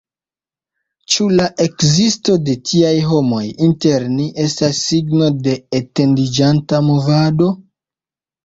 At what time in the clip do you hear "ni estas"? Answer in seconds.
4.15-4.81